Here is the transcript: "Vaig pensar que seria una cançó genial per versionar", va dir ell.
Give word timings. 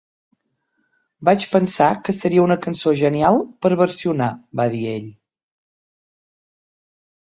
"Vaig 1.29 1.45
pensar 1.51 1.91
que 2.07 2.17
seria 2.21 2.47
una 2.47 2.59
cançó 2.65 2.95
genial 3.03 3.39
per 3.67 3.73
versionar", 3.85 4.33
va 4.65 4.71
dir 4.77 4.85
ell. 4.97 5.17